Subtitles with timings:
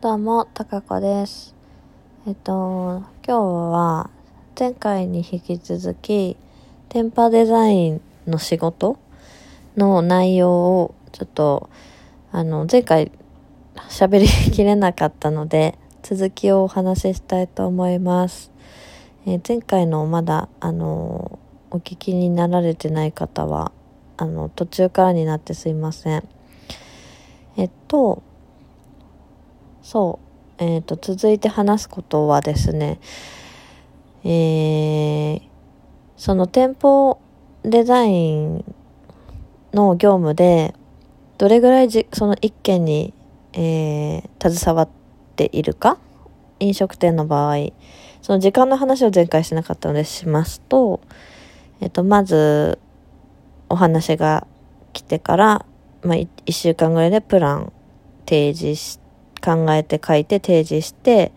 [0.00, 1.56] どうも、たかこです。
[2.24, 4.10] えっと、今日は
[4.56, 6.36] 前回に引き続き、
[6.88, 8.96] テンパデザインの仕事
[9.76, 11.68] の内容をちょっと、
[12.30, 13.10] あの、前回
[13.90, 18.52] 喋りきれなかったので、続きをお話ししたいと思います。
[19.26, 21.40] え前回のまだ、あの、
[21.72, 23.72] お聞きになられてない方は、
[24.16, 26.28] あの、途中からになってすいません。
[27.56, 28.22] えっと、
[29.88, 30.18] そ
[30.58, 30.62] う。
[30.62, 33.00] えっ、と、続いて話すことはですね、
[34.22, 35.40] えー、
[36.18, 37.18] その店舗
[37.62, 38.74] デザイン
[39.72, 40.74] の業務で、
[41.38, 43.14] どれぐらいじその一件に、
[43.54, 44.88] えー、携わっ
[45.36, 45.96] ているか？
[46.60, 47.68] 飲食店の場合、
[48.20, 51.00] その時間の話を前回しなかったのでしますと、
[51.80, 52.78] えっ、と、まず、
[53.70, 54.46] お話が
[54.92, 55.64] 来てから、
[56.02, 57.72] まあ、い一週間ぐらいでプラン
[58.26, 59.00] 提示し、
[59.40, 61.32] 考えて書いて提示して、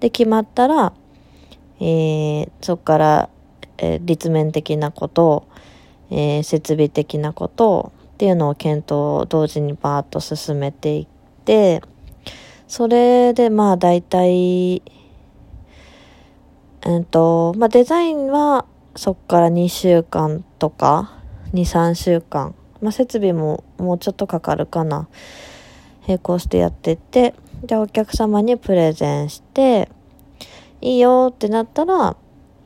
[0.00, 0.92] で、決まったら、
[1.80, 3.28] えーそこから、
[3.78, 5.46] えー立面的なこと、
[6.10, 11.06] えー設備的なことっていうのを検討を同時にバーッと進めていっ
[11.44, 11.82] て、
[12.68, 14.82] それでまあ大体、
[16.82, 21.12] えっと、まあデザインはそこから2週間とか、
[21.52, 22.54] 2、3週間。
[22.80, 25.08] まあ設備ももうちょっとかかるかな。
[26.06, 29.88] 並行してやってって、で、お客様にプレゼンして、
[30.80, 32.16] いいよってなったら、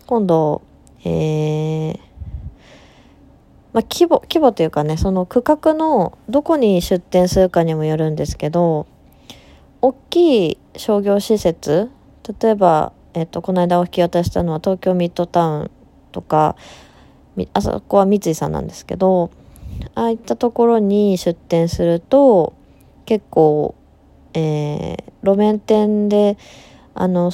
[0.06, 0.62] 今度、
[1.05, 1.98] えー、
[3.72, 8.86] まあ、規模、規模というかね、その区画のどこに出店するかにもよるんですけど、
[9.80, 11.91] 大きい商業施設、
[12.42, 15.70] 例えば、えっと、この間お引き渡したのは東京ミッドタウン
[16.12, 16.56] とか、
[17.54, 19.30] あそこは三井さんなんですけど、
[19.94, 22.52] ああいったところに出店すると、
[23.11, 23.75] 結構、
[24.34, 26.38] えー路面店で、
[26.94, 27.32] あの、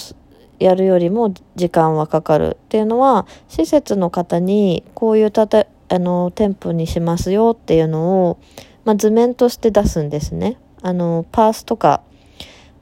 [0.59, 8.38] やるよりも時間はかかるっていうのは、施設の方にこういうたて、あの、店舗にしますよっていうのを、
[8.86, 10.56] まあ、図面として出すんですね。
[10.81, 12.00] あの、パースとか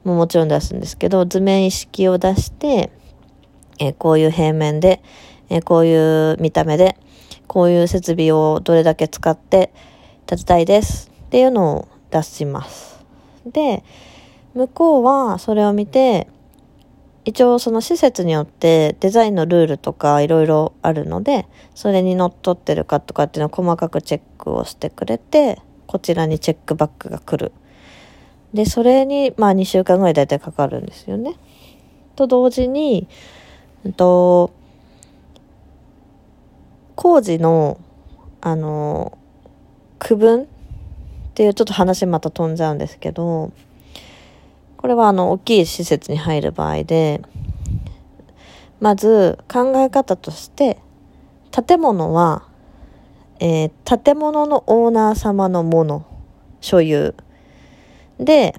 [0.05, 2.91] ももちろん出すんですけど、図面意識を出して、
[3.79, 5.03] えーこういう平面で、
[5.49, 6.97] えーこういう見た目で、
[7.47, 9.71] こういう設備をどれだけ使って
[10.25, 13.03] 立てたいですっていうのを出します。
[13.45, 13.83] で、
[14.53, 16.27] 向こうはそれを見て、
[17.25, 27.51] 一応その施設によってデザインのルールとかいろいろあるので、それにのっとってるかとかっていうのを細かくチェックをしてくれて、こちらにチェックバックが来る。
[28.53, 31.35] で、それにまあ2週間ぐらいだいたいかかるんですよね。
[32.15, 33.07] と同時に、
[33.83, 34.51] うんと、
[36.95, 37.77] 工事の、
[38.39, 39.17] あの、
[39.99, 40.47] 区分
[41.35, 43.51] っていうちょっと話また飛んじゃうんですけど、
[44.77, 47.21] これはあの、大きい施設に入る場合で、
[48.79, 50.77] まず考え方として、
[51.51, 52.43] 建物は、
[53.41, 56.05] えー建物のオーナー様のもの、
[56.61, 57.13] 所有。
[58.17, 58.55] で、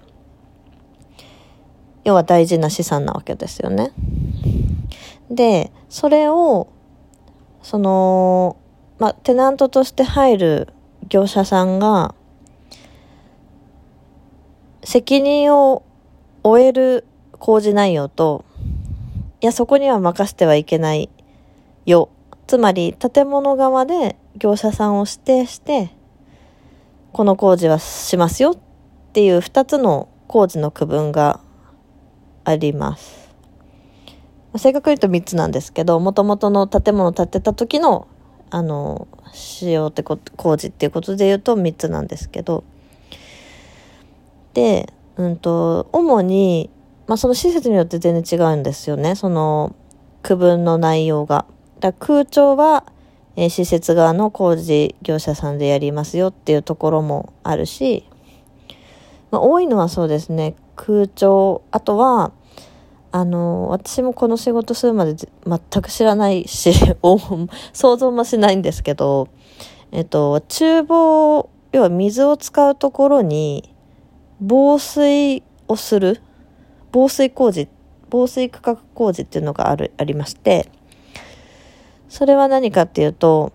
[2.04, 3.92] 要は大事な資産なわけですよね。
[5.30, 6.68] で、それを、
[7.62, 8.58] その、
[8.98, 10.68] まあ、テナントとして入る
[11.08, 12.14] 業者さんが、
[14.86, 15.82] 責任を
[16.44, 18.44] 終える工事内容と、
[19.40, 21.10] いや、そこには任せてはいけない
[21.86, 22.08] よ。
[22.46, 25.90] つまり、建物側で業者さんを指定して、
[27.12, 28.56] この工事はしますよっ
[29.12, 31.40] ていう二つの工事の区分が
[32.44, 33.34] あります。
[34.56, 38.06] 正確に言うと3つなんですけど、もともとの建物を建てた時の、
[38.50, 42.62] あの、使用ってこ、工事っていうことで言うと3つなんですけど、
[44.56, 46.70] で、うんと、主に、
[47.06, 49.14] まあ、その施設によって全然違うんですよね。
[49.14, 49.76] その、
[50.22, 51.44] 区分の内容が。
[51.78, 52.84] だ空調は、
[53.36, 58.08] えー施設側の工事業者さんでやりますよっていうところもあるし、
[59.30, 60.56] まあ、多いのはそうですね。
[60.74, 62.32] 空調、あとは、
[63.12, 65.16] あの、私もこの仕事するまで
[65.46, 66.72] 全く知らないし、
[67.74, 69.28] 想像もしないんですけど、
[69.92, 73.75] えっと、厨房、要は水を使うところに、
[74.40, 76.20] 防水をする、
[76.92, 77.68] 防水工事、
[78.10, 80.70] 防水区画工事っていうのがある、ありまして、
[82.08, 83.52] それは何かっていうと、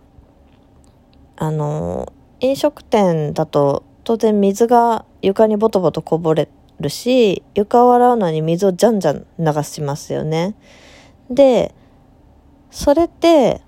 [1.37, 6.49] あの、飲食店だと当然水が床にボトボトこぼれ
[6.79, 10.55] るし、床を洗うのに水をじゃんじゃん流しますよね。
[11.29, 11.73] で、
[12.71, 13.61] それって、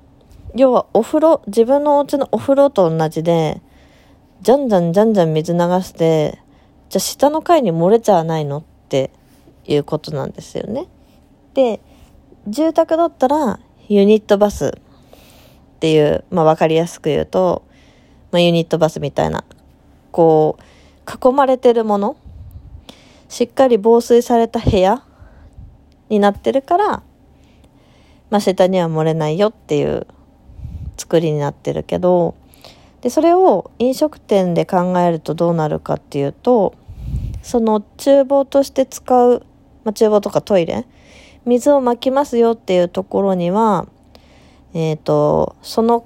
[0.56, 3.62] 要はお風呂、自分のお家のお風呂と同じで、
[4.42, 6.43] じゃんじゃんじゃんじゃん水流して、
[6.94, 9.10] じゃあ下の階に漏れちゃわないのって
[9.66, 10.86] いうことなんですよね。
[11.56, 11.80] で、
[12.48, 17.63] 住宅だったらユニットバスっていう、まあわかりやすく言うと、
[18.31, 19.44] まあユニットバスみたいな、
[20.12, 22.16] こう、囲まれてるもの、
[23.28, 25.04] しっかり防水された部屋
[26.10, 27.01] になってるから、
[28.30, 30.06] まあ下には漏れないよっていう
[30.98, 32.36] 作りになってるけど、
[33.01, 36.75] で、それを飲食店で考えるとどうなるかっていうと、
[37.44, 39.45] その厨房として使う、
[39.84, 40.88] まあ、厨房とかトイレ、
[41.45, 43.88] 水をまきますよっていうところには、
[44.74, 46.06] えっ、ー、と、その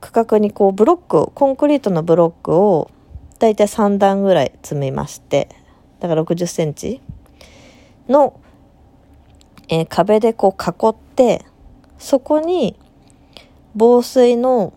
[0.00, 2.90] 区画にこうブロック、コンクリートのブロックを
[3.38, 5.48] だいたい3段ぐらい積みまして、
[6.00, 7.00] だから60センチ
[8.08, 8.38] の、
[9.68, 11.44] えー、壁でこう囲って、
[11.98, 12.78] そこに
[13.74, 14.74] 防水の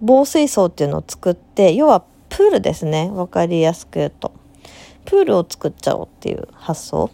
[0.00, 3.10] 防水層っていうのを作って、要はプールですね。
[3.14, 4.32] わかりやすく言うと。
[5.06, 7.10] プールを作っちゃおうっていう発想。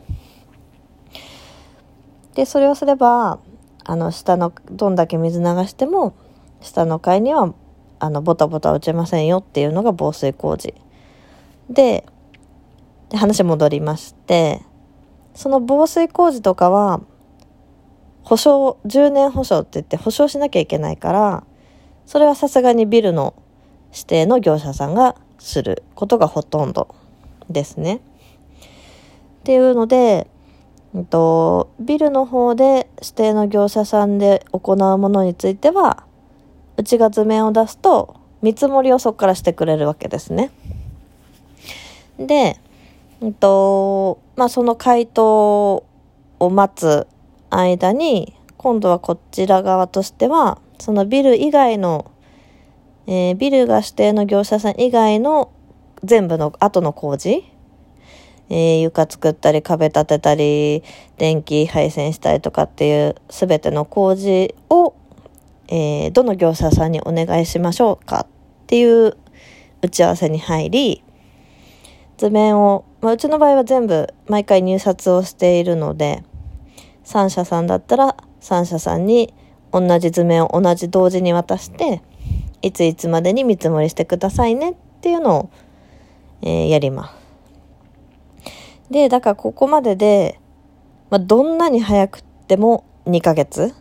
[2.34, 3.38] で、それをすれば、
[3.84, 6.14] あの、下の、どんだけ水流しても、
[6.60, 7.54] 下の階には、
[7.98, 10.74] あの、ボタボタ落ちませんよっていうのが防水工事。
[11.68, 12.04] で、
[13.10, 14.62] で話戻りまして、
[15.34, 17.00] その防水工事とかは、
[18.22, 21.44] 保証、10年保証って言って保証しなきゃいけないから、
[22.06, 23.34] それはさすがにビルの
[23.92, 26.94] 指定の業者さんがすることがほとんど
[27.52, 27.96] ですね。
[27.96, 28.00] っ
[29.44, 30.26] ていうので、
[30.94, 36.04] えっと、ビルの方で指定の業者さんで行うものについては、
[36.76, 40.50] うちが図面を出すと、見積もりをそこからしてくれるわけですね。
[42.18, 42.58] で、
[43.20, 45.84] えっと、まあ、その回答
[46.38, 47.06] を待つ
[47.50, 52.10] 間に、今度はこちら側としては、そのビル以外の、
[53.06, 55.50] えー、ビルが指定の業者さん以外の
[56.04, 57.44] 全部の後の工事、
[58.48, 60.82] えー、床作ったり壁立てたり、
[61.16, 64.94] 電気配線したりとかっていうすべての工事を、
[65.68, 69.16] えー、どの業者さんにお願いしましょうかっていう
[69.80, 71.04] 打ち合わせに入り、
[72.18, 76.22] 図面を、まあ、うちの場合は全部毎回入札をしているので、
[77.04, 79.34] 3社さんだったら3社さんに
[79.72, 82.02] 同じ図面を同じ同時に渡して、
[82.60, 85.50] いついつまでに見積もりしてくださいねっていうのを、
[86.42, 87.14] えー、やります。
[88.90, 90.38] で、だからここまでで、
[91.10, 93.74] まあ、どんなに早くても2ヶ月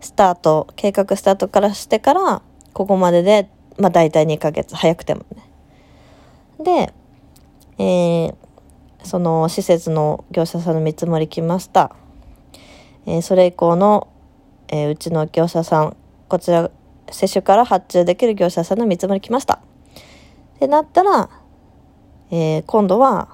[0.00, 5.48] スタート、計画スタートからしてから、ここまでで、まあ大体2ヶ月、早くてもね。
[6.62, 6.92] で、
[7.78, 8.34] えー、
[9.02, 11.96] その施設の業者さんの見積もり来ました。
[13.06, 14.08] えー、それ以降の
[14.68, 15.96] えー、うちの業者さん、
[16.28, 16.70] こちら、
[17.10, 19.60] 接種から発注できる業者さんの見積もり来ました。
[20.56, 21.30] ってなったら、
[22.30, 23.28] えー、今度は、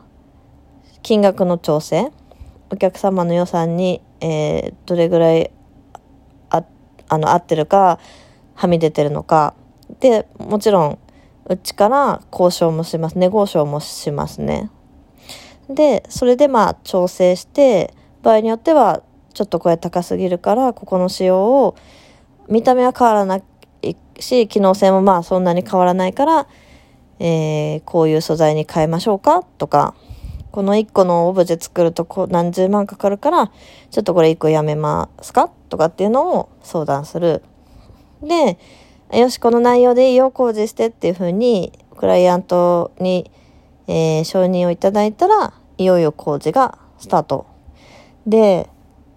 [1.03, 2.11] 金額の調整。
[2.73, 5.51] お客様の予算に、えー、どれぐらい、
[6.51, 6.65] あ、
[7.09, 7.99] あの、合ってるか、
[8.55, 9.55] はみ出てるのか。
[10.01, 10.99] で、もちろん、
[11.47, 13.19] うちから交渉もします。
[13.19, 14.71] ネゴーションもしますね。
[15.69, 19.03] で、それでまあ調整して、場合によっては
[19.35, 21.77] ちょっとこれ高すぎるから、ここの仕様を、
[22.49, 26.47] 見た目は変わらないし、機能性もまあそんなに変わらないから、
[27.21, 29.45] えー、こういう素材に変えましょうか？
[29.59, 29.95] とか、
[30.50, 33.53] この1個のオブジェ作るとこ何十万かかるから、
[33.91, 35.50] ちょっとこれ1個やめますか？
[35.69, 37.43] とかっていうのを相談する。
[38.23, 38.59] で、
[39.12, 43.31] よし、この内容でいいよ、工事してっていうふうに、クライアントに、
[43.87, 47.47] えー、承認をいただいたら、いよいよ工事がスタート。
[48.27, 48.69] で、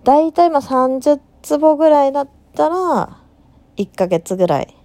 [0.03, 3.19] だいたいまあ30坪ぐらいだったら、
[3.77, 4.75] 1ヶ月ぐらい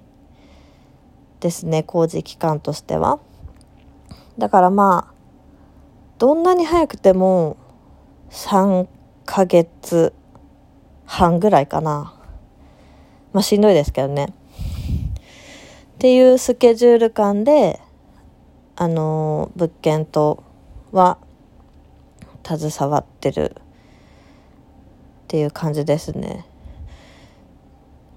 [1.40, 3.20] ですね、工事期間としては。
[4.38, 5.14] だからまあ、
[6.18, 7.56] どんなに早くても
[8.30, 8.86] 3
[9.24, 10.12] ヶ月
[11.06, 12.14] 半ぐらいかな。
[13.32, 14.26] まあしんどいですけどね。
[14.26, 17.80] っていうスケジュール感で、
[18.76, 20.42] あのー、物件と
[20.92, 21.18] は
[22.44, 23.62] 携わってるっ
[25.28, 26.46] ていう感じですね。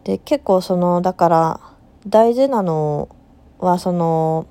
[0.03, 1.59] で結構そのだから
[2.07, 3.09] 大事なの
[3.59, 4.47] はその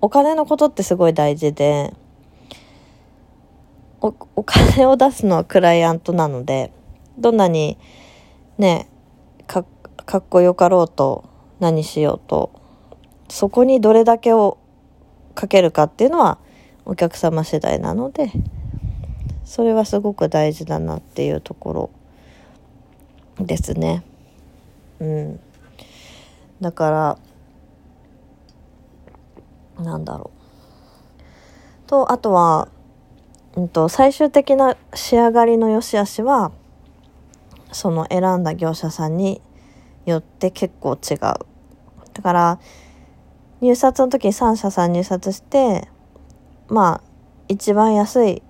[0.00, 1.94] お金のことってすごい大事で
[4.00, 6.72] おお金を出すのはクライアントなので
[7.18, 7.78] どんなに
[8.58, 8.88] ね
[9.46, 9.64] か
[10.04, 11.24] かっこよかろうと
[11.60, 12.52] 何しようと
[13.28, 14.58] そこにどれだけを
[15.34, 16.38] かけるかっていうのは
[16.84, 18.30] お客様次第なので。
[19.44, 21.90] それはすごく大事だなっていうとこ
[23.38, 24.02] ろですね。
[25.00, 25.40] うん。
[26.64, 27.18] だか
[29.76, 30.30] ら、なんだろ
[31.84, 31.86] う。
[31.86, 32.68] と、あとは、
[33.54, 36.52] うんと、最終的な仕上がりの良し悪しは、
[37.70, 39.42] その選んだ業者さんに
[40.06, 41.18] よって結構違う。
[41.18, 41.38] だ
[42.22, 42.58] から、
[43.60, 45.86] 入札の時に3社さん入札して、
[46.68, 47.08] まあ、
[47.48, 48.42] 一番安い、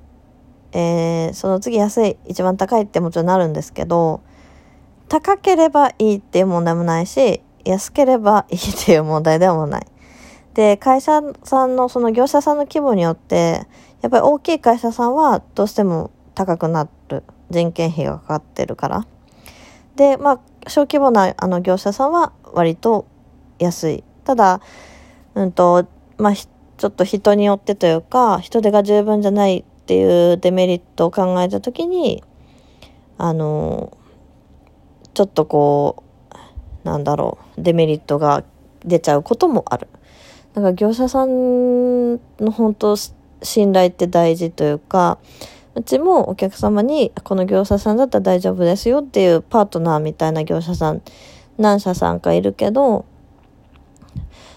[0.70, 4.20] えー、その次安い、一番高いってもちろんなるんですけど、
[5.08, 9.86] 高ければいいっていう問題もないし、安ければいいっていう問題でもない。
[10.54, 13.66] で、会社さんの、その業者さんの規模によって、
[14.02, 17.24] やっぱり大きい会社さんはどうしても高くなる。
[17.50, 19.06] 人件費がかかってるから。
[19.96, 23.06] で、まあ、小規模なあの業者さんは割と
[23.58, 24.04] 安い。
[24.24, 24.60] ただ、
[25.34, 25.86] うんと、
[26.18, 32.24] まあ、ちょっと人によってというか、人手が十分じゃないっていうデメリットを考えたときに、
[33.18, 33.96] あの、
[35.12, 36.03] ちょっとこう、
[36.84, 38.44] なんだろう、デメリットが
[38.84, 39.88] 出ちゃうこともある。
[40.54, 42.96] だから業者さんの本当
[43.42, 45.18] 信頼って大事というか、
[45.74, 51.02] うちもお客様にこの業者さんだったら大丈夫ですよっていうパートナーみたいな業者さん
[51.58, 53.04] 何社さんかいるけど、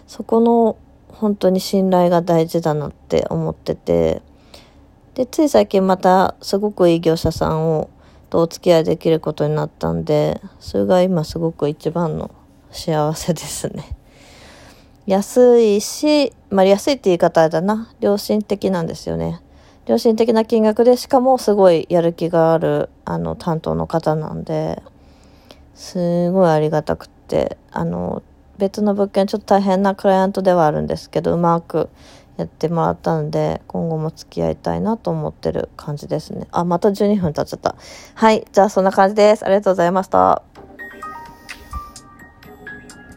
[0.05, 4.21] そこの本当に信頼が大事だなって思ってて、
[5.15, 7.89] で、つい最近またすごくいい業者さんを
[8.29, 12.31] とお付き合いできることになったんで、それが今すごく一番の
[12.71, 13.95] 幸せですね。
[15.05, 17.91] 安いし、まあ安いって言い方だな。
[17.99, 19.41] 良心的なんですよね。
[19.85, 24.81] 良心的な金額で、しかもすごいやる気がある、あの、担当の方なんで、
[25.75, 28.21] すごいありがたくって、あの、
[28.57, 31.89] 別の物件ちょっと大変なクライアントではあるんですけど、うまく
[32.37, 36.47] やってもらったんで、今後も付き合いたいなと思ってる感じですね。
[36.51, 37.75] あ、また12分経っちゃった。
[38.15, 38.45] はい。
[38.51, 39.45] じゃあそんな感じです。
[39.45, 40.56] ありがとうございました。